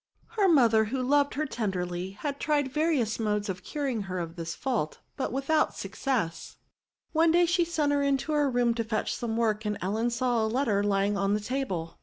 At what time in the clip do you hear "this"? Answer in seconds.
4.35-4.55